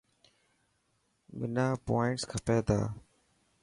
منا 1.37 1.67
پووانٽس 1.85 2.21
کپي 2.31 2.57
تا. 2.67 2.79